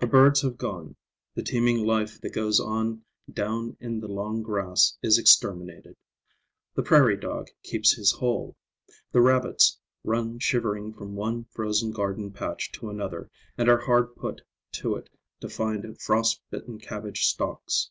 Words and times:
The 0.00 0.08
birds 0.08 0.42
have 0.42 0.58
gone. 0.58 0.96
The 1.36 1.42
teeming 1.44 1.86
life 1.86 2.20
that 2.22 2.32
goes 2.34 2.58
on 2.58 3.04
down 3.32 3.76
in 3.78 4.00
the 4.00 4.08
long 4.08 4.42
grass 4.42 4.98
is 5.04 5.18
exterminated. 5.18 5.94
The 6.74 6.82
prairie 6.82 7.16
dog 7.16 7.46
keeps 7.62 7.94
his 7.94 8.10
hole. 8.10 8.56
The 9.12 9.20
rabbits 9.20 9.78
run 10.02 10.40
shivering 10.40 10.94
from 10.94 11.14
one 11.14 11.44
frozen 11.44 11.92
garden 11.92 12.32
patch 12.32 12.72
to 12.72 12.90
another 12.90 13.30
and 13.56 13.68
are 13.68 13.78
hard 13.82 14.16
put 14.16 14.40
to 14.72 14.96
it 14.96 15.08
to 15.42 15.48
find 15.48 15.96
frost 16.02 16.42
bitten 16.50 16.80
cabbage 16.80 17.26
stalks. 17.26 17.90